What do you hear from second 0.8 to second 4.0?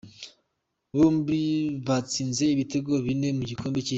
Bombi batsinze ibitego bine mu Gikombe cy’Isi.